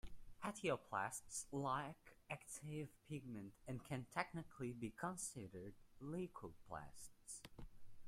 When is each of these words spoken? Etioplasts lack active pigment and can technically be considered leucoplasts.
Etioplasts 0.43 1.45
lack 1.51 2.17
active 2.31 2.89
pigment 3.07 3.53
and 3.67 3.83
can 3.83 4.07
technically 4.11 4.73
be 4.73 4.89
considered 4.89 5.75
leucoplasts. 6.01 7.41